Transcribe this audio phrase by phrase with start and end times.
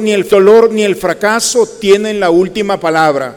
[0.00, 3.36] ni el dolor ni el fracaso tienen la última palabra.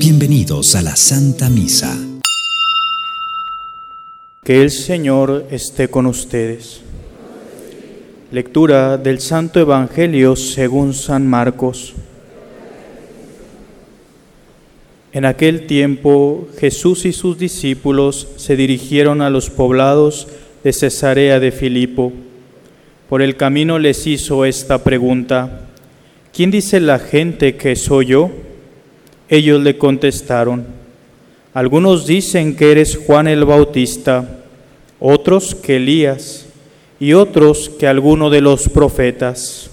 [0.00, 1.96] Bienvenidos a la Santa Misa.
[4.42, 6.80] Que el Señor esté con ustedes.
[8.32, 11.94] Lectura del Santo Evangelio según San Marcos.
[15.12, 20.28] En aquel tiempo Jesús y sus discípulos se dirigieron a los poblados
[20.62, 22.12] de Cesarea de Filipo.
[23.08, 25.68] Por el camino les hizo esta pregunta,
[26.32, 28.30] ¿quién dice la gente que soy yo?
[29.28, 30.64] Ellos le contestaron,
[31.54, 34.38] algunos dicen que eres Juan el Bautista,
[35.00, 36.46] otros que Elías
[37.00, 39.70] y otros que alguno de los profetas.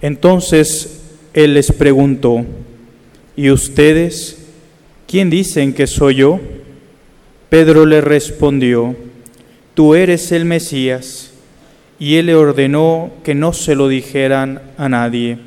[0.00, 1.02] Entonces
[1.34, 2.46] él les preguntó,
[3.40, 4.36] ¿Y ustedes
[5.08, 6.40] quién dicen que soy yo?
[7.48, 8.94] Pedro le respondió,
[9.72, 11.30] Tú eres el Mesías.
[11.98, 15.38] Y él le ordenó que no se lo dijeran a nadie.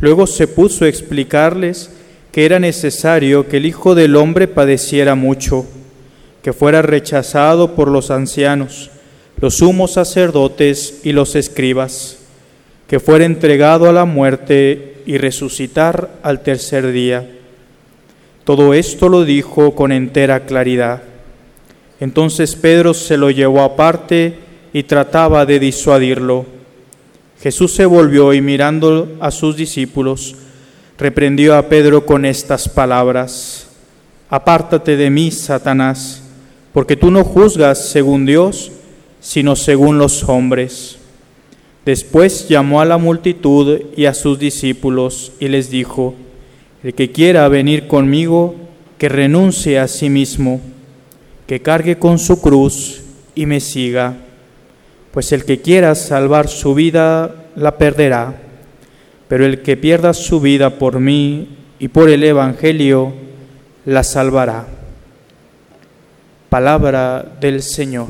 [0.00, 1.90] Luego se puso a explicarles
[2.30, 5.64] que era necesario que el Hijo del Hombre padeciera mucho,
[6.42, 8.90] que fuera rechazado por los ancianos,
[9.40, 12.18] los sumos sacerdotes y los escribas,
[12.86, 17.28] que fuera entregado a la muerte y resucitar al tercer día.
[18.44, 21.02] Todo esto lo dijo con entera claridad.
[22.00, 24.38] Entonces Pedro se lo llevó aparte
[24.72, 26.46] y trataba de disuadirlo.
[27.40, 30.36] Jesús se volvió y mirando a sus discípulos,
[30.98, 33.68] reprendió a Pedro con estas palabras,
[34.28, 36.22] Apártate de mí, Satanás,
[36.72, 38.72] porque tú no juzgas según Dios,
[39.20, 40.96] sino según los hombres.
[41.84, 46.14] Después llamó a la multitud y a sus discípulos y les dijo,
[46.84, 48.54] el que quiera venir conmigo,
[48.98, 50.60] que renuncie a sí mismo,
[51.46, 53.02] que cargue con su cruz
[53.34, 54.16] y me siga,
[55.10, 58.40] pues el que quiera salvar su vida la perderá,
[59.28, 61.48] pero el que pierda su vida por mí
[61.78, 63.12] y por el Evangelio
[63.84, 64.66] la salvará.
[66.48, 68.08] Palabra del Señor.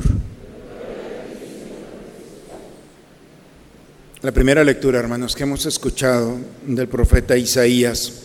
[4.23, 8.21] La primera lectura, hermanos, que hemos escuchado del profeta Isaías.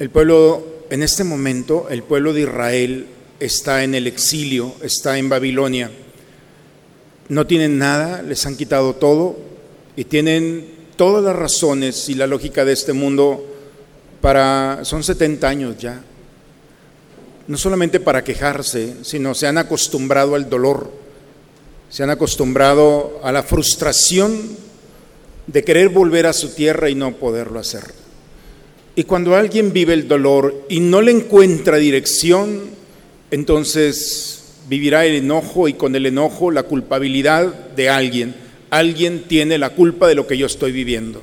[0.00, 3.06] El pueblo, en este momento, el pueblo de Israel
[3.38, 5.92] está en el exilio, está en Babilonia.
[7.28, 9.38] No tienen nada, les han quitado todo
[9.94, 13.46] y tienen todas las razones y la lógica de este mundo
[14.20, 16.02] para, son 70 años ya,
[17.46, 20.99] no solamente para quejarse, sino se han acostumbrado al dolor
[21.90, 24.40] se han acostumbrado a la frustración
[25.48, 27.82] de querer volver a su tierra y no poderlo hacer.
[28.94, 32.60] Y cuando alguien vive el dolor y no le encuentra dirección,
[33.32, 38.36] entonces vivirá el enojo y con el enojo la culpabilidad de alguien.
[38.70, 41.22] Alguien tiene la culpa de lo que yo estoy viviendo.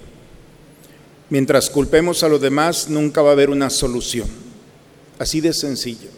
[1.29, 4.27] Mientras culpemos a los demás, nunca va a haber una solución.
[5.17, 6.09] Así de sencillo.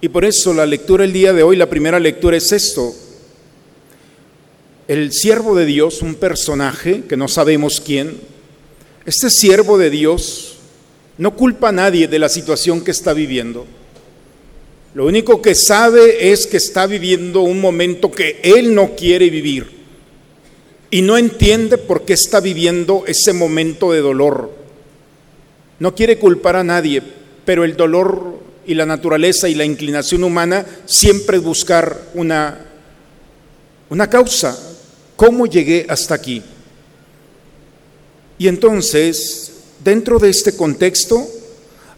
[0.00, 2.94] Y por eso la lectura el día de hoy, la primera lectura es esto,
[4.88, 8.20] el siervo de Dios, un personaje que no sabemos quién,
[9.04, 10.56] este siervo de Dios
[11.18, 13.66] no culpa a nadie de la situación que está viviendo.
[14.94, 19.70] Lo único que sabe es que está viviendo un momento que él no quiere vivir
[20.90, 24.50] y no entiende por qué está viviendo ese momento de dolor.
[25.78, 27.02] No quiere culpar a nadie,
[27.44, 32.66] pero el dolor y la naturaleza y la inclinación humana siempre es buscar una,
[33.88, 34.71] una causa,
[35.22, 36.42] ¿Cómo llegué hasta aquí?
[38.38, 39.52] Y entonces,
[39.84, 41.24] dentro de este contexto,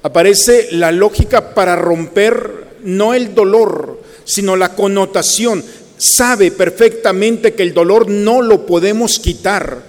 [0.03, 5.65] aparece la lógica para romper no el dolor, sino la connotación.
[5.97, 9.83] Sabe perfectamente que el dolor no lo podemos quitar.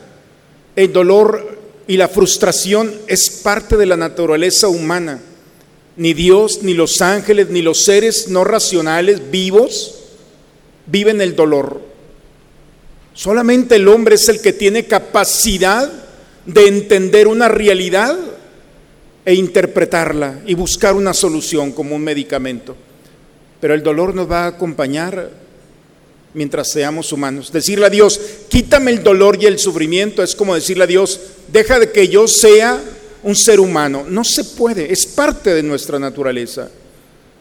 [0.78, 5.20] El dolor y la frustración es parte de la naturaleza humana.
[5.98, 9.96] Ni Dios, ni los ángeles, ni los seres no racionales vivos
[10.86, 11.95] viven el dolor.
[13.16, 15.90] Solamente el hombre es el que tiene capacidad
[16.46, 18.16] de entender una realidad
[19.24, 22.76] e interpretarla y buscar una solución como un medicamento.
[23.62, 25.32] Pero el dolor nos va a acompañar
[26.34, 27.54] mientras seamos humanos.
[27.54, 28.20] Decirle a Dios,
[28.50, 31.20] quítame el dolor y el sufrimiento es como decirle a Dios,
[31.52, 32.84] deja de que yo sea
[33.24, 34.06] un ser humano.
[34.08, 36.70] No se puede, es parte de nuestra naturaleza.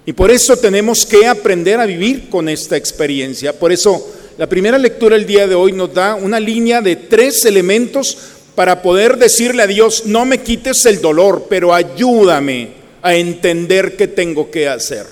[0.07, 3.59] Y por eso tenemos que aprender a vivir con esta experiencia.
[3.59, 4.07] Por eso
[4.37, 8.17] la primera lectura el día de hoy nos da una línea de tres elementos
[8.57, 12.71] para poder decirle a Dios, no me quites el dolor, pero ayúdame
[13.03, 15.07] a entender qué tengo que hacer.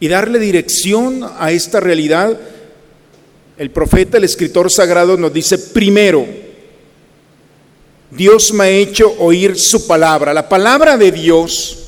[0.00, 2.38] Y darle dirección a esta realidad,
[3.58, 6.26] el profeta, el escritor sagrado nos dice, primero,
[8.10, 10.32] Dios me ha hecho oír su palabra.
[10.32, 11.78] La palabra de Dios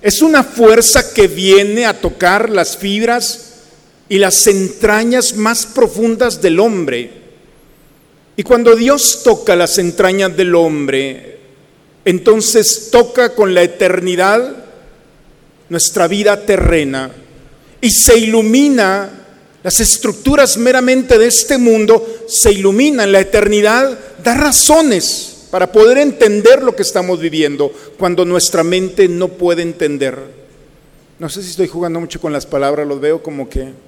[0.00, 3.47] es una fuerza que viene a tocar las fibras
[4.08, 7.10] y las entrañas más profundas del hombre.
[8.36, 11.38] Y cuando Dios toca las entrañas del hombre,
[12.04, 14.64] entonces toca con la eternidad
[15.68, 17.10] nuestra vida terrena
[17.80, 19.10] y se ilumina
[19.62, 26.62] las estructuras meramente de este mundo, se iluminan, la eternidad da razones para poder entender
[26.62, 30.18] lo que estamos viviendo cuando nuestra mente no puede entender.
[31.18, 33.87] No sé si estoy jugando mucho con las palabras, los veo como que...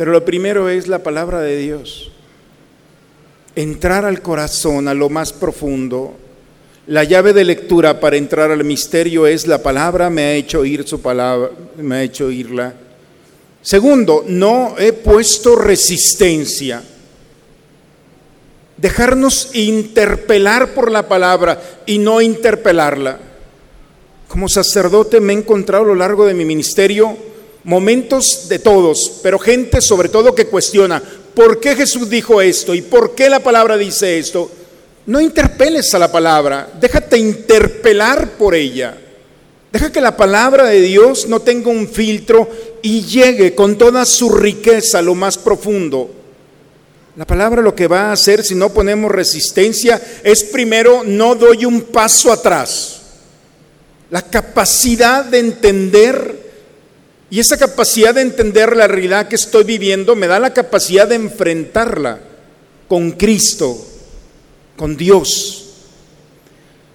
[0.00, 2.10] Pero lo primero es la palabra de Dios.
[3.54, 6.14] Entrar al corazón, a lo más profundo.
[6.86, 10.88] La llave de lectura para entrar al misterio es la palabra, me ha hecho oír
[10.88, 12.72] su palabra, me ha hecho oírla.
[13.60, 16.82] Segundo, no he puesto resistencia
[18.78, 23.18] dejarnos interpelar por la palabra y no interpelarla.
[24.28, 27.28] Como sacerdote me he encontrado a lo largo de mi ministerio
[27.64, 31.02] momentos de todos, pero gente sobre todo que cuestiona,
[31.34, 32.74] ¿por qué Jesús dijo esto?
[32.74, 34.50] ¿Y por qué la palabra dice esto?
[35.06, 38.96] No interpeles a la palabra, déjate interpelar por ella.
[39.72, 42.48] Deja que la palabra de Dios no tenga un filtro
[42.82, 46.20] y llegue con toda su riqueza a lo más profundo
[47.16, 51.64] la palabra lo que va a hacer si no ponemos resistencia es primero no doy
[51.64, 53.00] un paso atrás.
[54.10, 56.49] La capacidad de entender
[57.30, 61.14] y esa capacidad de entender la realidad que estoy viviendo me da la capacidad de
[61.14, 62.18] enfrentarla
[62.88, 63.78] con Cristo,
[64.76, 65.56] con Dios.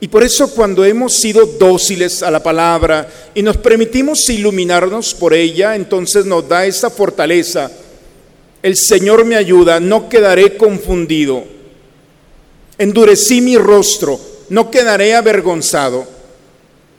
[0.02, 5.34] Y por eso cuando hemos sido dóciles a la palabra y nos permitimos iluminarnos por
[5.34, 7.72] ella, entonces nos da esa fortaleza
[8.66, 11.44] el Señor me ayuda, no quedaré confundido.
[12.80, 16.04] Endurecí mi rostro, no quedaré avergonzado.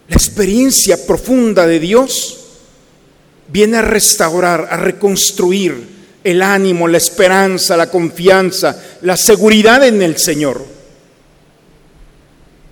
[0.07, 2.36] La experiencia profunda de Dios
[3.49, 10.17] viene a restaurar, a reconstruir el ánimo, la esperanza, la confianza, la seguridad en el
[10.17, 10.65] Señor.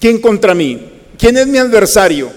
[0.01, 0.93] ¿Quién contra mí?
[1.17, 2.31] ¿Quién es mi adversario?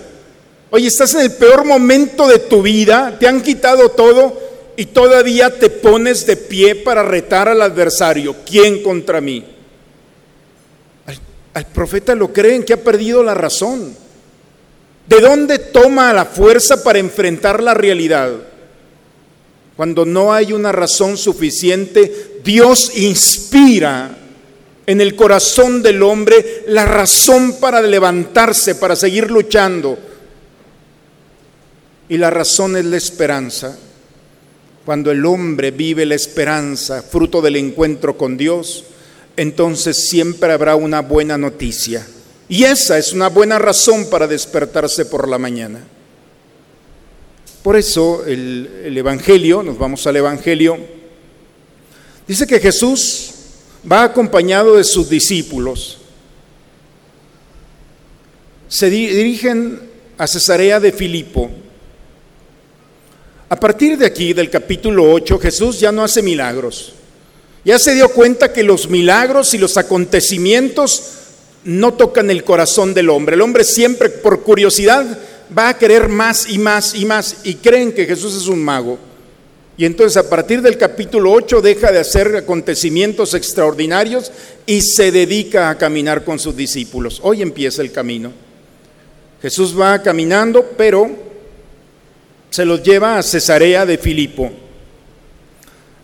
[0.69, 4.47] Oye, estás en el peor momento de tu vida, te han quitado todo,
[4.77, 8.35] y todavía te pones de pie para retar al adversario.
[8.45, 9.43] ¿Quién contra mí?
[11.53, 13.95] Al, profeta lo creen que ha perdido la razón.
[15.07, 18.33] ¿De dónde toma la fuerza para enfrentar la realidad?
[19.77, 24.18] Cuando no hay una razón suficiente, Dios inspira
[24.86, 29.98] en el corazón del hombre la razón para levantarse, para seguir luchando.
[32.09, 33.77] Y la razón es la esperanza.
[34.86, 38.86] Cuando el hombre vive la esperanza, fruto del encuentro con Dios,
[39.36, 42.07] entonces siempre habrá una buena noticia.
[42.49, 45.83] Y esa es una buena razón para despertarse por la mañana.
[47.61, 50.77] Por eso el, Evangelio, nos vamos al Evangelio,
[52.25, 53.31] dice que Jesús
[53.89, 55.97] va acompañado de sus discípulos.
[58.69, 59.81] Se dirigen
[60.17, 61.49] a Cesarea de Filipo.
[63.49, 66.94] A partir de aquí, del capítulo 8, Jesús ya no hace milagros.
[67.66, 71.18] Ya se dio cuenta que los milagros y los acontecimientos
[71.68, 73.36] no tocan el corazón del hombre.
[73.36, 75.06] El hombre siempre por curiosidad
[75.56, 78.97] va a querer más y más y más y creen que Jesús es un mago.
[79.76, 84.31] Y entonces a partir del capítulo 8 deja de hacer acontecimientos extraordinarios
[84.66, 87.19] y se dedica a caminar con sus discípulos.
[87.21, 88.31] Hoy empieza el camino.
[89.42, 91.09] Jesús va caminando, pero
[92.50, 94.50] se los lleva a Cesarea de Filipo.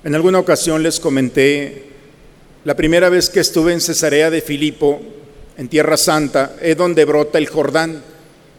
[0.04, 1.86] En alguna ocasión les comenté,
[2.66, 5.02] la primera vez que estuve en Cesarea de Filipo,
[5.58, 8.02] en Tierra Santa, es donde brota el Jordán.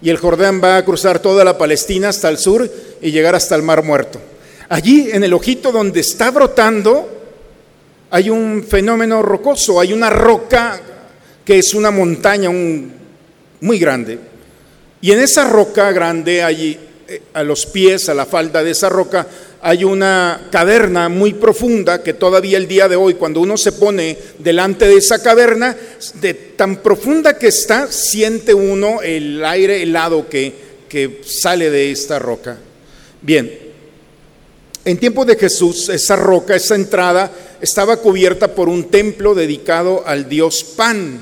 [0.02, 2.70] Y el Jordán va a cruzar toda la Palestina hasta el sur
[3.00, 4.20] y llegar hasta el Mar Muerto.
[4.68, 7.08] Allí, en el ojito donde está brotando,
[8.10, 10.80] hay un fenómeno rocoso, hay una roca
[11.44, 12.50] que es una montaña
[13.60, 14.18] muy grande.
[15.00, 18.88] Y en esa roca grande allí eh, a los pies, a la falda de esa
[18.88, 19.26] roca,
[19.66, 24.18] hay una caverna muy profunda que todavía el día de hoy, cuando uno se pone
[24.38, 25.74] delante de esa caverna,
[26.20, 30.64] de tan profunda que está, siente uno el aire helado que,
[31.24, 32.58] sale de esta roca.
[33.22, 33.50] Bien,
[34.84, 40.28] en tiempo de Jesús, esa roca, esa entrada, estaba cubierta por un templo dedicado al
[40.28, 41.20] dios Pan.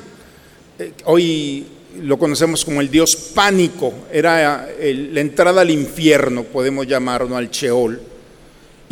[0.80, 1.64] Eh, hoy
[2.02, 8.11] lo conocemos como el dios pánico, era la entrada al infierno, podemos llamarlo, al Sheol.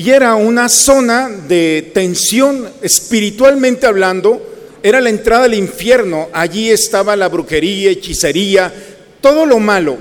[0.00, 4.40] Y era una zona de tensión espiritualmente hablando,
[4.82, 8.72] era la entrada al infierno, allí estaba la brujería, hechicería,
[9.20, 9.98] todo lo malo.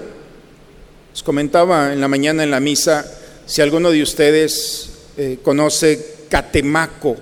[1.13, 3.05] os comentaba en la mañana en la misa,
[3.45, 7.17] si alguno de ustedes eh, conoce Catemaco,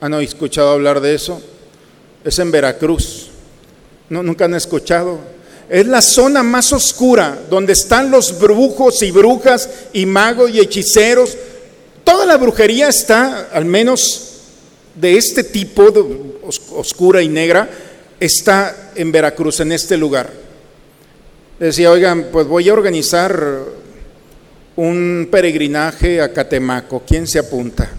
[0.00, 1.40] ¿han escuchado hablar de eso?
[2.24, 3.28] Es en Veracruz.
[4.08, 5.20] No, nunca han escuchado.
[5.70, 11.36] Es la zona más oscura donde están los brujos y brujas y magos y hechiceros.
[12.04, 14.32] Toda la brujería está, al menos
[14.94, 15.84] de este tipo,
[16.72, 17.68] oscura y negra,
[18.18, 20.30] está en Veracruz, en este lugar.
[21.58, 23.64] Decía, oigan, pues voy a organizar
[24.76, 27.02] un peregrinaje a Catemaco.
[27.06, 27.90] ¿Quién se apunta?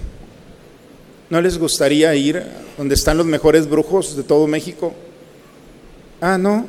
[1.30, 2.44] ¿No les gustaría ir
[2.78, 4.94] donde están los mejores brujos de todo México?
[6.20, 6.66] Ah, no.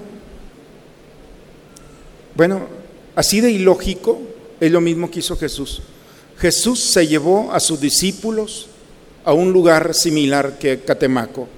[2.35, 2.67] Bueno,
[3.15, 4.21] así de ilógico
[4.61, 5.83] es lo mismo que hizo Jesús.
[6.39, 8.69] Jesús se llevó a sus discípulos
[9.25, 11.49] a un lugar similar que Catemaco.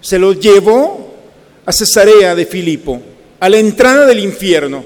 [0.00, 1.14] Se los llevó
[1.64, 3.00] a Cesarea de Filipo,
[3.38, 4.84] a la entrada del infierno.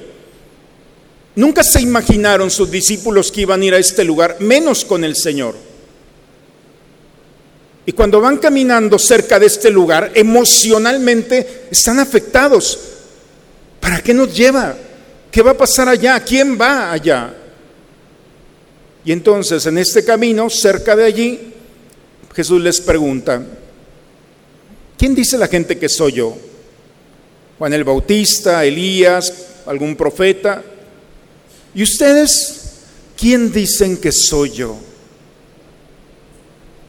[1.37, 5.17] Nunca se imaginaron sus discípulos que iban a ir a este lugar, menos con el
[5.17, 5.57] Señor.
[7.87, 12.79] Y cuando van caminando cerca de este lugar, emocionalmente están afectados.
[13.81, 14.75] ¿Para qué nos lleva?
[15.31, 16.19] ¿Qué va a pasar allá?
[16.21, 17.35] ¿Quién va allá?
[19.05, 21.53] Y entonces en este camino, cerca de allí,
[22.35, 23.45] Jesús les pregunta,
[24.97, 26.37] ¿quién dice la gente que soy yo?
[27.59, 29.33] Juan el Bautista, Elías,
[29.67, 30.63] algún profeta.
[31.75, 32.73] ¿Y ustedes
[33.17, 34.77] quién dicen que soy yo?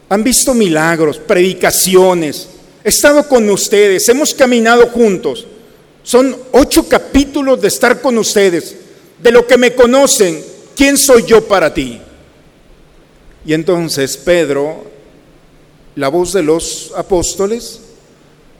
[0.10, 2.48] Han visto milagros, predicaciones.
[2.84, 5.48] He estado con ustedes, hemos caminado juntos.
[6.03, 8.75] Son ocho capítulos de estar con ustedes,
[9.22, 10.54] de lo que me conocen.
[10.75, 12.00] ¿Quién soy yo para ti?
[13.46, 14.84] Y entonces Pedro,
[15.96, 17.79] la voz de los apóstoles,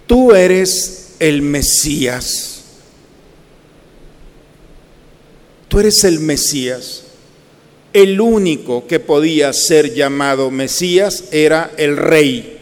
[0.08, 2.64] tú eres el Mesías.
[5.68, 7.04] Tú eres el Mesías.
[7.92, 12.60] El único que podía ser llamado Mesías era el rey.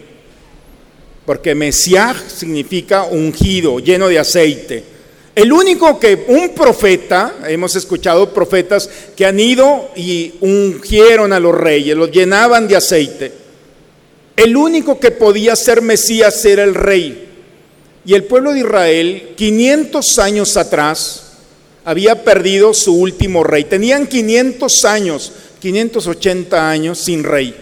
[1.25, 4.92] Porque Mesías significa ungido, lleno de aceite.
[5.35, 11.55] El único que un profeta, hemos escuchado profetas que han ido y ungieron a los
[11.55, 13.31] reyes, los llenaban de aceite.
[14.35, 17.29] El único que podía ser Mesías era el rey.
[18.05, 21.23] Y el pueblo de Israel, 500 años atrás,
[21.83, 23.63] había perdido su último rey.
[23.63, 27.55] Tenían 500 años, 580 años sin rey.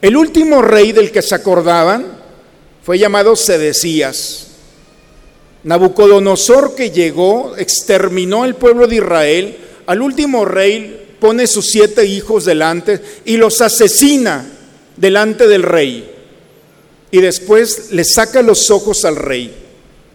[0.00, 2.18] El último rey del que se acordaban
[2.82, 4.51] fue llamado Sedecías.
[5.64, 12.44] Nabucodonosor que llegó, exterminó el pueblo de Israel, al último rey pone sus siete hijos
[12.44, 14.44] delante y los asesina
[14.96, 16.10] delante del rey.
[17.12, 19.54] Y después le saca los ojos al rey.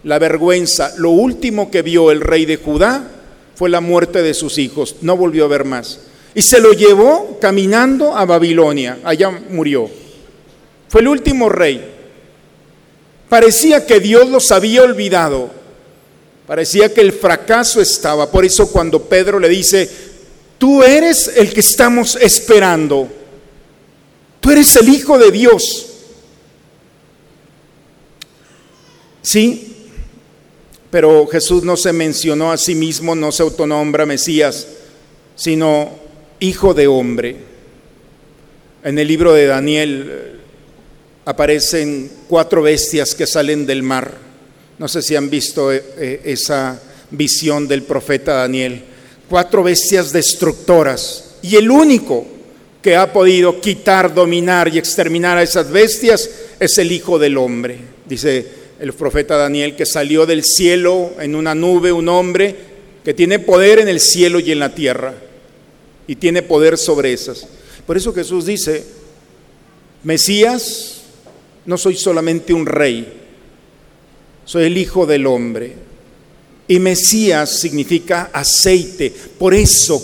[0.04, 3.08] La vergüenza, lo último que vio el rey de Judá
[3.54, 6.00] fue la muerte de sus hijos, no volvió a ver más.
[6.34, 9.90] Y se lo llevó caminando a Babilonia, allá murió.
[10.88, 11.97] Fue el último rey.
[13.28, 15.50] Parecía que Dios los había olvidado.
[16.46, 18.30] Parecía que el fracaso estaba.
[18.30, 19.88] Por eso cuando Pedro le dice,
[20.56, 23.08] tú eres el que estamos esperando.
[24.40, 25.86] Tú eres el Hijo de Dios.
[29.20, 29.76] Sí,
[30.90, 34.66] pero Jesús no se mencionó a sí mismo, no se autonombra Mesías,
[35.36, 35.90] sino
[36.40, 37.36] Hijo de Hombre.
[38.84, 40.40] En el libro de Daniel
[41.28, 44.14] aparecen cuatro bestias que salen del mar.
[44.78, 46.80] No sé si han visto eh, eh, esa
[47.10, 48.82] visión del profeta Daniel.
[49.28, 51.34] Cuatro bestias destructoras.
[51.42, 52.26] Y el único
[52.80, 57.78] que ha podido quitar, dominar y exterminar a esas bestias es el Hijo del Hombre.
[58.06, 58.46] Dice
[58.80, 62.56] el profeta Daniel que salió del cielo en una nube un hombre
[63.04, 65.12] que tiene poder en el cielo y en la tierra.
[66.06, 67.46] Y tiene poder sobre esas.
[67.86, 68.82] Por eso Jesús dice,
[70.02, 70.97] Mesías
[71.66, 73.12] no soy solamente un rey,
[74.44, 75.88] soy el Hijo del Hombre.
[76.66, 79.12] Y Mesías significa aceite.
[79.38, 80.00] Por eso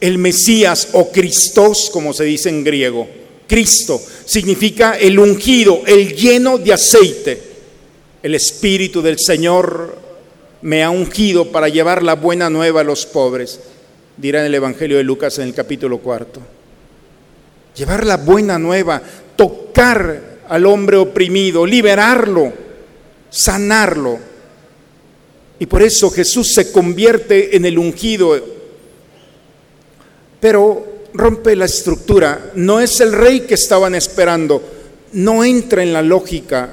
[0.00, 3.06] el Mesías o Cristos, como se dice en griego,
[3.46, 7.42] Cristo significa el ungido, el lleno de aceite.
[8.22, 9.98] El Espíritu del Señor
[10.62, 13.58] me ha ungido para llevar la buena nueva a los pobres,
[14.16, 16.40] dirá en el Evangelio de Lucas en el capítulo cuarto.
[17.74, 19.02] Llevar la buena nueva
[19.34, 22.52] tocar al hombre oprimido, liberarlo,
[23.30, 24.18] sanarlo.
[25.60, 28.36] Y por eso Jesús se convierte en el ungido.
[30.40, 32.50] Pero rompe la estructura.
[32.56, 34.60] No es el rey que estaban esperando.
[35.12, 36.70] No entra en la lógica.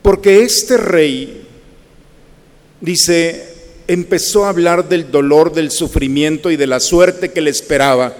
[0.00, 1.46] Porque este rey,
[2.80, 3.46] dice,
[3.88, 8.16] empezó a hablar del dolor, del sufrimiento y de la suerte que le esperaba.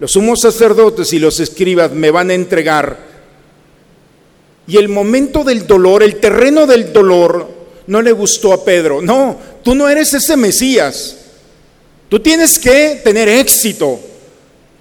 [0.00, 3.07] Los sumos sacerdotes y los escribas me van a entregar.
[4.68, 7.48] Y el momento del dolor, el terreno del dolor,
[7.86, 9.00] no le gustó a Pedro.
[9.00, 11.16] No, tú no eres ese Mesías.
[12.10, 13.98] Tú tienes que tener éxito.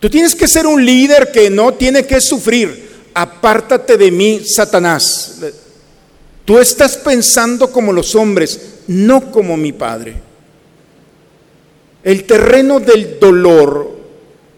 [0.01, 2.89] Tú tienes que ser un líder que no tiene que sufrir.
[3.13, 5.37] Apártate de mí, Satanás.
[6.43, 10.15] Tú estás pensando como los hombres, no como mi Padre.
[12.03, 13.97] El terreno del dolor,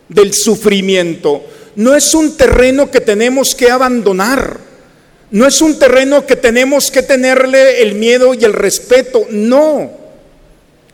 [0.07, 1.43] del sufrimiento,
[1.75, 4.68] no es un terreno que tenemos que abandonar.
[5.31, 9.27] No es un terreno que tenemos que tenerle el miedo y el respeto.
[9.29, 9.91] No.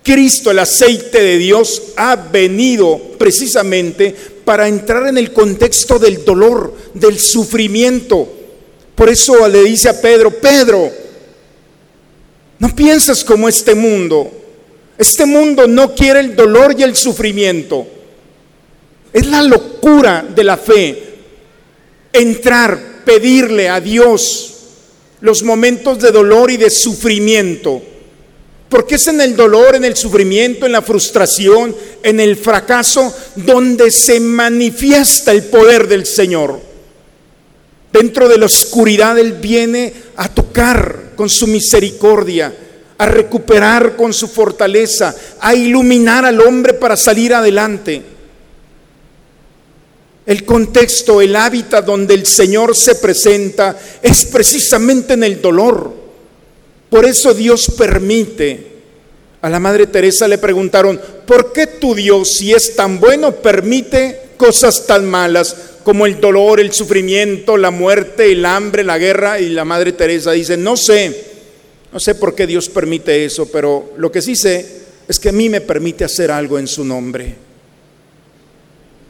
[0.04, 4.14] Cristo, el aceite de Dios, ha venido precisamente
[4.44, 8.32] para entrar en el contexto del dolor, del sufrimiento.
[8.94, 10.92] Por eso le dice a Pedro, Pedro,
[12.60, 14.32] no pienses como este mundo.
[14.98, 17.88] Este mundo no quiere el dolor y el sufrimiento.
[19.12, 21.04] Es la locura de la fe.
[22.14, 24.54] Entrar, pedirle a Dios
[25.22, 27.82] los momentos de dolor y de sufrimiento
[28.70, 33.92] porque es en el dolor, en el sufrimiento, en la frustración, en el fracaso, donde
[33.92, 36.60] se manifiesta el poder del Señor.
[37.94, 42.54] Dentro de la oscuridad Él viene a tocar con su misericordia,
[42.98, 48.02] a recuperar con su fortaleza, a iluminar al hombre para salir adelante.
[50.26, 56.06] El contexto, el hábitat donde el Señor se presenta es precisamente en el dolor
[56.96, 58.76] por eso Dios permite.
[59.42, 64.30] A la Madre Teresa le preguntaron, ¿por qué tu Dios, si es tan bueno, permite
[64.38, 69.42] cosas tan malas como el dolor, el sufrimiento, la muerte, el hambre, la guerra?
[69.42, 71.26] Y la Madre Teresa dice, no sé,
[71.92, 74.66] no sé por qué Dios permite eso, pero lo que sí sé
[75.08, 77.45] es que a mí me permite hacer algo en su nombre.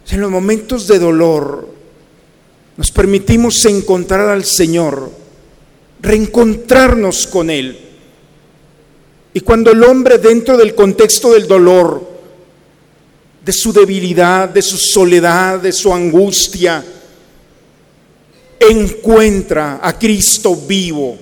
[0.09, 1.67] En los momentos de dolor
[2.77, 5.11] nos permitimos encontrar al Señor
[5.99, 7.77] reencontrarnos con Él.
[9.33, 12.15] Y cuando el hombre dentro del contexto del dolor,
[13.43, 16.83] de su debilidad, de su soledad, de su angustia,
[18.59, 21.17] encuentra a Cristo vivo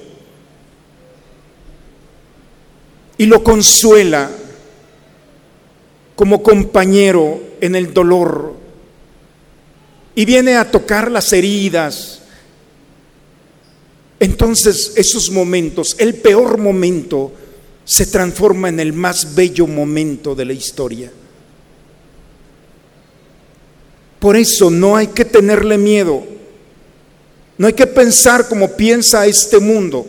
[3.17, 4.29] y lo consuela
[6.15, 8.62] como compañero en el dolor
[10.15, 12.19] y viene a tocar las heridas,
[14.19, 17.33] entonces esos momentos, el peor momento,
[17.85, 21.11] se transforma en el más bello momento de la historia.
[24.19, 26.23] Por eso no hay que tenerle miedo,
[27.57, 30.05] no hay que pensar como piensa este mundo,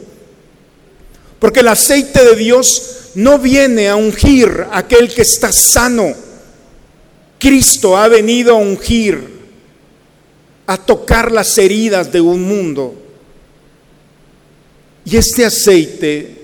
[1.41, 6.15] porque el aceite de Dios no viene a ungir a aquel que está sano.
[7.39, 9.34] Cristo ha venido a ungir,
[10.67, 12.95] a tocar las heridas de un mundo
[15.05, 16.43] y este aceite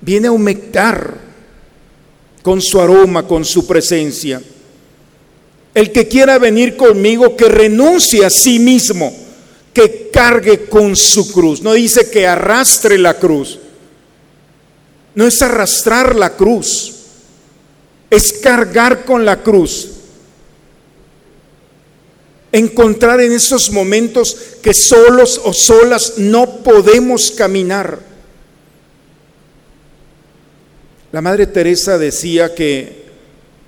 [0.00, 1.18] viene a humectar
[2.42, 4.40] con su aroma, con su presencia.
[5.74, 9.14] El que quiera venir conmigo, que renuncie a sí mismo,
[9.74, 11.60] que cargue con su cruz.
[11.60, 13.58] No dice que arrastre la cruz.
[15.14, 16.94] No es arrastrar la cruz,
[18.08, 19.97] es cargar con la cruz
[22.52, 27.98] encontrar en esos momentos que solos o solas no podemos caminar.
[31.12, 33.06] La Madre Teresa decía que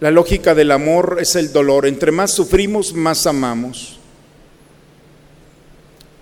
[0.00, 1.86] la lógica del amor es el dolor.
[1.86, 3.98] Entre más sufrimos, más amamos.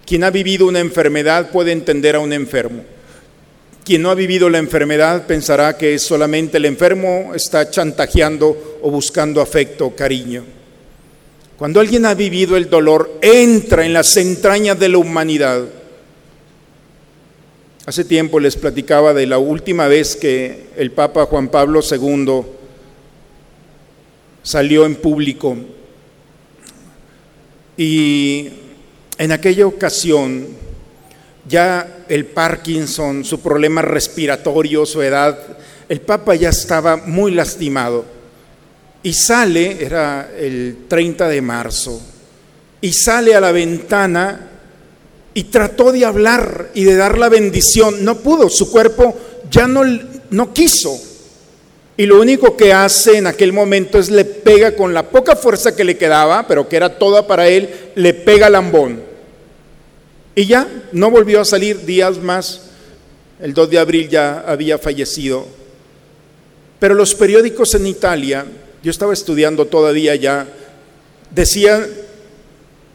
[0.07, 2.83] Quien ha vivido una enfermedad puede entender a un enfermo.
[3.85, 9.41] Quien no ha vivido la enfermedad pensará que solamente el enfermo está chantajeando o buscando
[9.41, 10.58] afecto o cariño.
[11.59, 15.65] Cuando alguien ha vivido el dolor, entra en las entrañas de la humanidad.
[17.85, 22.43] Hace tiempo les platicaba de la última vez que el Papa Juan Pablo II
[24.45, 25.57] salió en público
[27.77, 28.51] y
[29.19, 30.47] en aquella ocasión
[31.49, 35.37] ya el Parkinson, su problema respiratorio, su edad,
[35.89, 38.18] el Papa ya estaba muy lastimado
[39.03, 42.01] y sale, era el 30 de marzo,
[42.81, 44.49] y sale a la ventana
[45.35, 48.05] y trató de hablar y de dar la bendición.
[48.05, 49.17] No pudo, su cuerpo
[49.51, 49.83] ya no,
[50.31, 51.01] no quiso.
[51.97, 55.75] Y lo único que hace en aquel momento es le pega con la poca fuerza
[55.75, 59.03] que le quedaba, pero que era toda para él, le pega lambón.
[60.35, 62.63] Y ya no volvió a salir días más.
[63.41, 65.47] El 2 de abril ya había fallecido.
[66.79, 68.47] Pero los periódicos en Italia,
[68.83, 70.47] yo estaba estudiando todavía ya,
[71.31, 71.87] decían,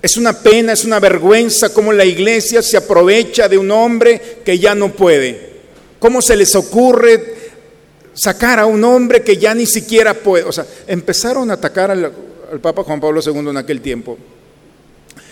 [0.01, 4.59] es una pena, es una vergüenza cómo la iglesia se aprovecha de un hombre que
[4.59, 5.53] ya no puede.
[5.99, 7.43] ¿Cómo se les ocurre
[8.13, 10.45] sacar a un hombre que ya ni siquiera puede.
[10.45, 12.11] O sea, empezaron a atacar al,
[12.61, 14.17] Papa Juan Pablo II en aquel tiempo.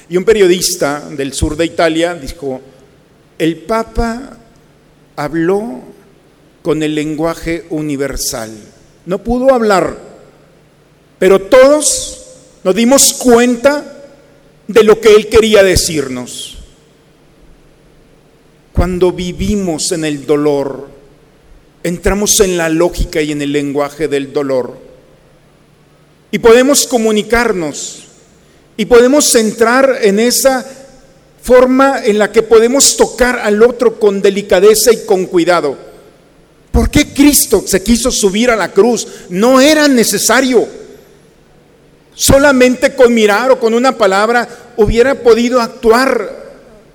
[0.09, 2.59] Y un periodista del sur de Italia dijo,
[3.37, 4.37] el Papa
[5.15, 5.81] habló
[6.61, 8.51] con el lenguaje universal.
[9.05, 9.97] No pudo hablar,
[11.21, 12.17] pero todos
[12.63, 13.85] nos dimos cuenta
[14.67, 16.57] de lo que él quería decirnos.
[18.73, 20.87] Cuando vivimos en el dolor,
[21.83, 24.79] entramos en la lógica y en el lenguaje del dolor.
[26.31, 27.99] Y podemos comunicarnos
[28.75, 30.65] y podemos entrar en esa
[31.43, 35.77] forma en la que podemos tocar al otro con delicadeza y con cuidado.
[36.71, 39.07] ¿Por qué Cristo se quiso subir a la cruz?
[39.29, 40.80] No era necesario.
[42.13, 44.47] Solamente con mirar o con una palabra
[44.77, 46.41] hubiera podido actuar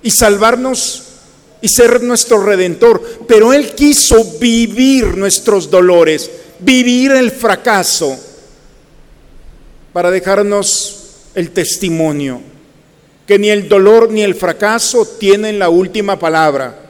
[0.03, 1.03] y salvarnos
[1.61, 8.17] y ser nuestro redentor, pero Él quiso vivir nuestros dolores, vivir el fracaso,
[9.91, 10.97] para dejarnos
[11.33, 12.39] el testimonio,
[13.25, 16.83] que ni el dolor ni el fracaso tienen la última palabra.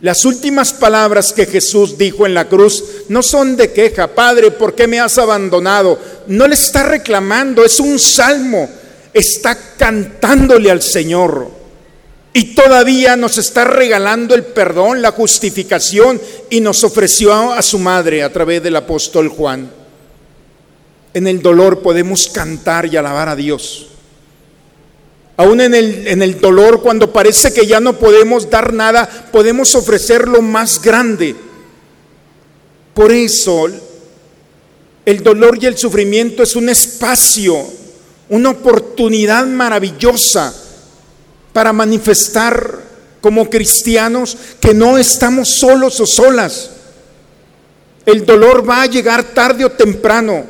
[0.00, 4.74] Las últimas palabras que Jesús dijo en la cruz no son de queja, Padre, ¿por
[4.74, 5.96] qué me has abandonado?
[6.32, 8.66] No le está reclamando, es un salmo,
[9.12, 11.50] está cantándole al Señor.
[12.32, 16.18] Y todavía nos está regalando el perdón, la justificación
[16.48, 19.70] y nos ofreció a su madre a través del apóstol Juan.
[21.12, 23.88] En el dolor podemos cantar y alabar a Dios.
[25.36, 29.74] Aún en el, en el dolor, cuando parece que ya no podemos dar nada, podemos
[29.74, 31.36] ofrecer lo más grande.
[32.94, 33.68] Por eso,
[35.04, 37.56] el dolor y el sufrimiento es un espacio,
[38.28, 40.54] una oportunidad maravillosa
[41.52, 42.80] para manifestar
[43.20, 46.70] como cristianos que no estamos solos o solas.
[48.06, 50.44] El dolor va a llegar tarde o temprano,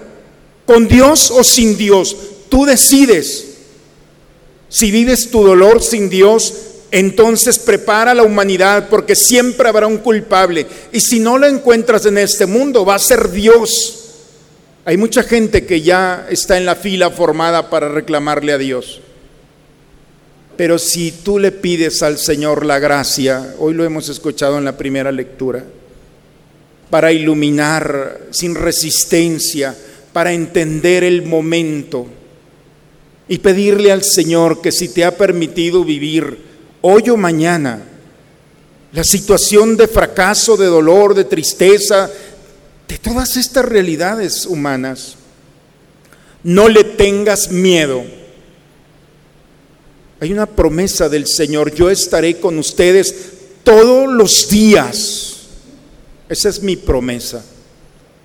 [0.64, 2.16] con Dios o sin Dios.
[2.48, 3.48] Tú decides.
[4.68, 6.54] Si vives tu dolor sin Dios,
[6.90, 10.66] entonces prepara la humanidad porque siempre habrá un culpable.
[10.92, 14.01] Y si no lo encuentras en este mundo, va a ser Dios.
[14.84, 19.00] Hay mucha gente que ya está en la fila formada para reclamarle a Dios.
[20.56, 24.76] Pero si tú le pides al Señor la gracia, hoy lo hemos escuchado en la
[24.76, 25.64] primera lectura,
[26.90, 29.74] para iluminar sin resistencia,
[30.12, 32.06] para entender el momento
[33.28, 36.38] y pedirle al Señor que si te ha permitido vivir
[36.82, 37.82] hoy o mañana
[38.92, 42.10] la situación de fracaso, de dolor, de tristeza,
[42.92, 45.16] de todas estas realidades humanas,
[46.42, 48.04] no le tengas miedo
[50.22, 53.12] hay una promesa del Señor, yo estaré con ustedes
[53.64, 55.36] todos los días.
[56.28, 57.44] Esa es mi promesa,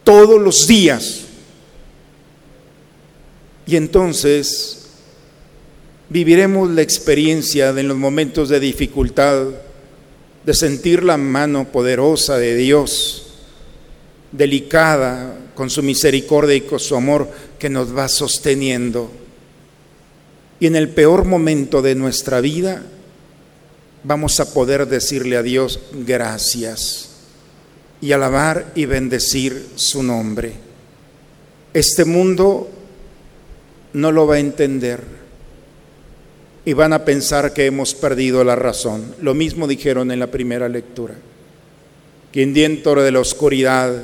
[0.03, 1.21] todos los días.
[3.65, 4.89] Y entonces
[6.07, 9.47] viviremos la experiencia de los momentos de dificultad,
[10.45, 13.26] de sentir la mano poderosa de Dios,
[14.31, 19.09] delicada, con su misericordia y con su amor que nos va sosteniendo.
[20.59, 22.83] Y en el peor momento de nuestra vida
[24.03, 27.09] vamos a poder decirle a Dios gracias
[28.01, 30.53] y alabar y bendecir su nombre.
[31.73, 32.69] Este mundo
[33.93, 35.03] no lo va a entender
[36.65, 39.15] y van a pensar que hemos perdido la razón.
[39.21, 41.15] Lo mismo dijeron en la primera lectura.
[42.31, 44.03] Quien dentro de la oscuridad,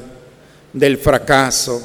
[0.73, 1.81] del fracaso,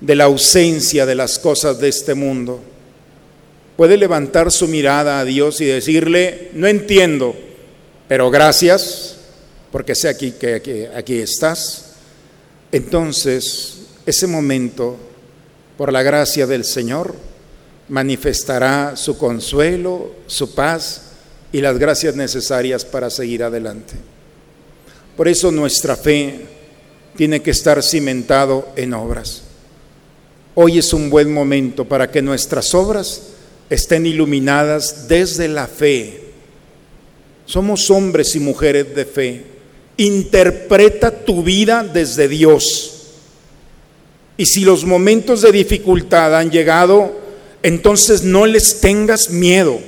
[0.00, 2.60] de la ausencia de las cosas de este mundo,
[3.76, 7.34] puede levantar su mirada a Dios y decirle, no entiendo,
[8.08, 9.16] pero gracias,
[9.72, 11.94] porque sé aquí que aquí, aquí estás.
[12.70, 14.96] Entonces, ese momento,
[15.76, 17.14] por la gracia del Señor,
[17.88, 21.02] manifestará su consuelo, su paz
[21.52, 23.94] y las gracias necesarias para seguir adelante.
[25.16, 26.46] Por eso nuestra fe
[27.16, 29.42] tiene que estar cimentado en obras.
[30.54, 33.22] Hoy es un buen momento para que nuestras obras
[33.70, 36.24] estén iluminadas desde la fe
[37.46, 39.44] Somos hombres y mujeres de fe.
[39.96, 42.90] Interpreta tu vida desde Dios.
[44.36, 47.20] Y si los momentos de dificultad han llegado,
[47.62, 49.78] entonces no les tengas miedo.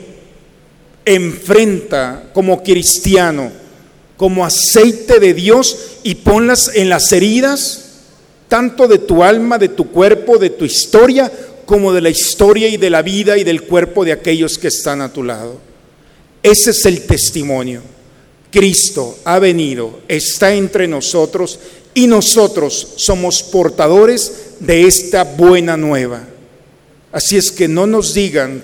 [1.05, 3.51] Enfrenta como cristiano,
[4.17, 7.83] como aceite de Dios y ponlas en las heridas,
[8.49, 11.31] tanto de tu alma, de tu cuerpo, de tu historia,
[11.67, 15.01] como de la historia y de la vida y del cuerpo de aquellos que están
[15.01, 15.59] a tu lado.
[16.43, 17.83] Ese es el testimonio.
[18.51, 21.59] Cristo ha venido, está entre nosotros
[21.93, 26.23] y nosotros somos portadores de esta buena nueva.
[27.13, 28.63] Así es que no nos digan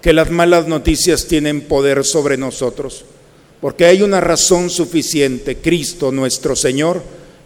[0.00, 3.04] que las malas noticias tienen poder sobre nosotros,
[3.64, 7.02] porque hay una razón suficiente, Cristo nuestro Señor,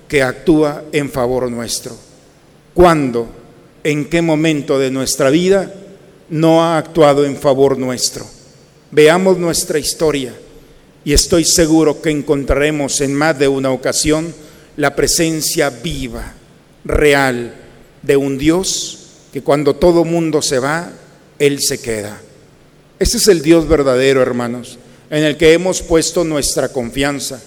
[0.08, 1.96] que actúa en favor nuestro.
[2.74, 3.28] ¿Cuándo?
[3.84, 5.72] ¿En qué momento de nuestra vida
[6.28, 8.26] no ha actuado en favor nuestro?
[8.90, 10.34] Veamos nuestra historia
[11.04, 14.34] y estoy seguro que encontraremos en más de una ocasión
[14.76, 16.34] la presencia viva,
[16.84, 17.54] real,
[18.02, 20.90] de un Dios que cuando todo mundo se va,
[21.38, 22.20] Él se queda.
[22.98, 27.40] Ese es el Dios verdadero, hermanos, en el que hemos puesto nuestra confianza.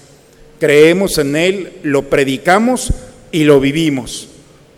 [0.60, 2.91] Creemos en Él, lo predicamos
[3.32, 4.28] y lo vivimos.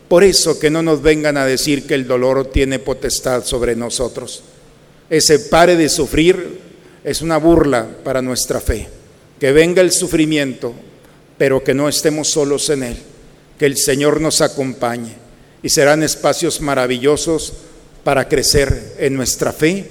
[0.07, 4.43] Por eso que no nos vengan a decir que el dolor tiene potestad sobre nosotros.
[5.09, 6.59] Ese pare de sufrir
[7.03, 8.87] es una burla para nuestra fe.
[9.39, 10.73] Que venga el sufrimiento,
[11.37, 12.97] pero que no estemos solos en Él,
[13.57, 15.15] que el Señor nos acompañe
[15.61, 17.53] y serán espacios maravillosos
[18.03, 19.89] para crecer en nuestra fe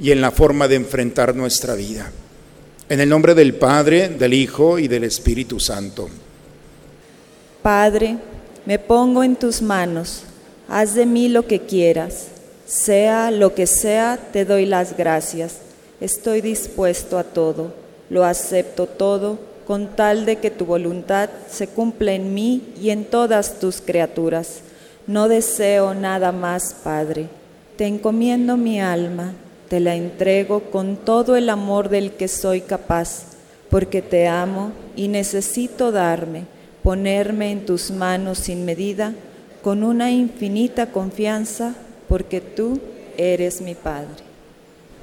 [0.00, 2.10] y en la forma de enfrentar nuestra vida.
[2.90, 6.08] En el nombre del Padre, del Hijo y del Espíritu Santo.
[7.60, 8.16] Padre,
[8.64, 10.22] me pongo en tus manos,
[10.70, 12.28] haz de mí lo que quieras,
[12.66, 15.58] sea lo que sea, te doy las gracias,
[16.00, 17.74] estoy dispuesto a todo,
[18.08, 23.04] lo acepto todo con tal de que tu voluntad se cumpla en mí y en
[23.04, 24.60] todas tus criaturas.
[25.06, 27.28] No deseo nada más, Padre.
[27.76, 29.34] Te encomiendo mi alma,
[29.68, 33.24] te la entrego con todo el amor del que soy capaz,
[33.70, 36.44] porque te amo y necesito darme,
[36.82, 39.14] ponerme en tus manos sin medida,
[39.62, 41.74] con una infinita confianza,
[42.08, 42.80] porque tú
[43.16, 44.08] eres mi Padre.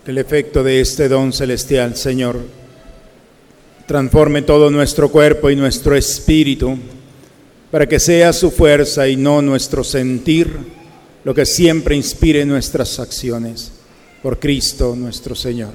[0.07, 2.39] El efecto de este don celestial, Señor,
[3.85, 6.77] transforme todo nuestro cuerpo y nuestro espíritu
[7.71, 10.49] para que sea su fuerza y no nuestro sentir
[11.23, 13.71] lo que siempre inspire nuestras acciones.
[14.25, 15.69] Por Cristo nuestro Señor.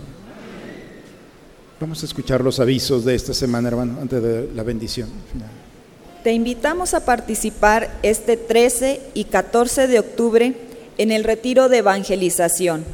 [1.78, 5.08] Vamos a escuchar los avisos de esta semana, hermano, antes de la bendición.
[6.24, 10.56] Te invitamos a participar este 13 y 14 de octubre
[10.98, 12.84] en el retiro de evangelización,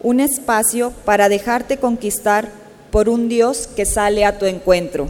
[0.00, 2.50] un espacio para dejarte conquistar
[2.90, 5.08] por un Dios que sale a tu encuentro.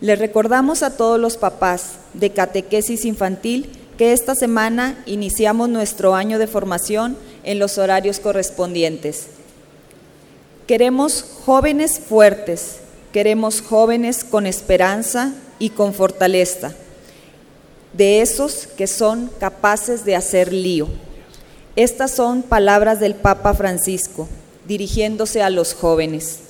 [0.00, 6.38] Le recordamos a todos los papás de catequesis infantil que esta semana iniciamos nuestro año
[6.38, 9.28] de formación en los horarios correspondientes.
[10.66, 12.78] Queremos jóvenes fuertes,
[13.12, 16.74] queremos jóvenes con esperanza y con fortaleza,
[17.92, 20.88] de esos que son capaces de hacer lío.
[21.76, 24.28] Estas son palabras del Papa Francisco,
[24.66, 26.40] dirigiéndose a los jóvenes.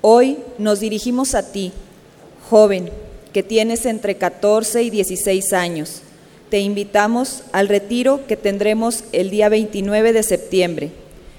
[0.00, 1.72] Hoy nos dirigimos a ti,
[2.48, 2.90] joven,
[3.32, 6.02] que tienes entre 14 y 16 años.
[6.50, 10.90] Te invitamos al retiro que tendremos el día 29 de septiembre.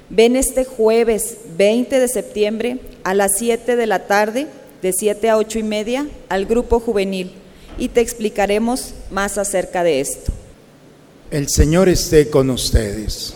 [0.09, 4.47] Ven este jueves 20 de septiembre a las 7 de la tarde,
[4.81, 7.31] de 7 a 8 y media, al grupo juvenil
[7.77, 10.31] y te explicaremos más acerca de esto.
[11.31, 13.33] El Señor esté con ustedes.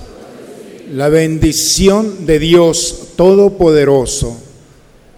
[0.92, 4.38] La bendición de Dios Todopoderoso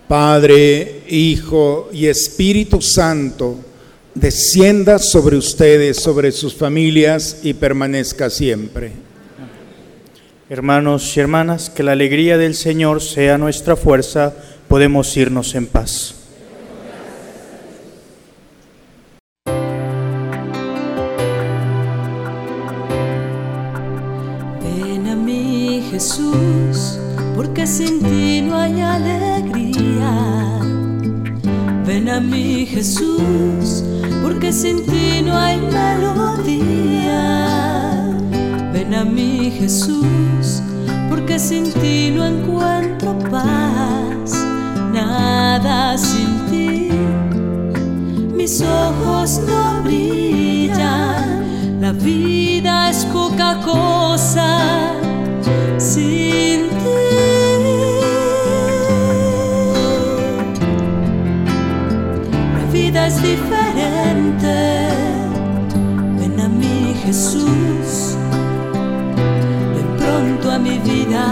[0.08, 3.56] Padre, Hijo y Espíritu Santo,
[4.16, 8.94] descienda sobre ustedes, sobre sus familias y permanezca siempre.
[10.50, 14.34] Hermanos y hermanas, que la alegría del Señor sea nuestra fuerza,
[14.68, 16.16] podemos irnos en paz.
[62.76, 64.56] vida es diferente.
[66.20, 68.18] Ven a mí, Jesús,
[69.76, 71.26] ven pronto a mi vida.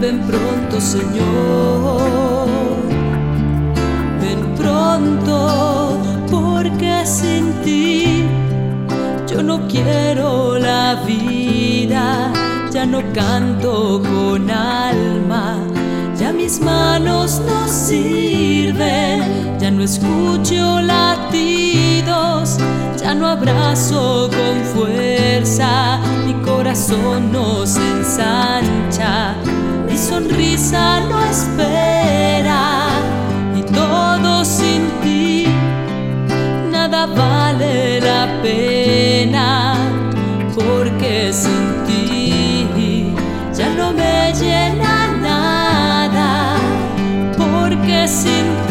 [0.00, 2.00] Ven pronto, Señor,
[4.22, 5.36] ven pronto,
[6.28, 8.24] porque sin ti
[9.30, 12.32] yo no quiero la vida,
[12.72, 15.71] ya no canto con alma
[16.32, 22.58] mis manos no sirven, ya no escucho latidos,
[23.00, 29.36] ya no abrazo con fuerza, mi corazón no se ensancha
[29.92, 32.88] mi sonrisa no espera.
[33.54, 35.46] Y todo sin ti,
[36.70, 39.74] nada vale la pena,
[40.54, 43.14] porque sin ti
[43.54, 44.81] ya no me llena
[48.04, 48.61] porque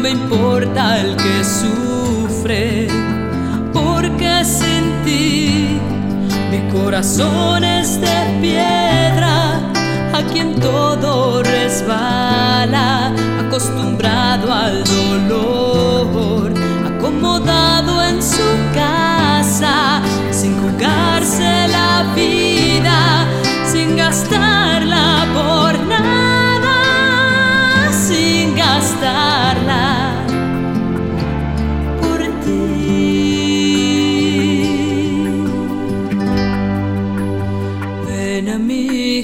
[0.00, 2.88] me importa el que sufre,
[3.72, 5.78] porque sin ti
[6.50, 9.60] mi corazón es de piedra,
[10.14, 13.12] a quien todo resbala,
[13.46, 16.52] acostumbrado al dolor,
[16.86, 23.26] acomodado en su casa, sin jugarse la vida,
[23.66, 26.19] sin gastarla por nada,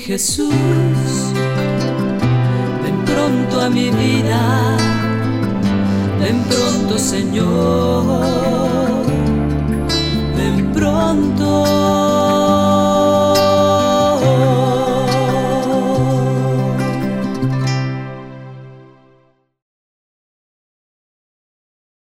[0.07, 0.53] Jesús,
[2.81, 4.77] ven pronto a mi vida,
[6.21, 8.23] ven pronto, Señor,
[10.37, 11.86] ven pronto.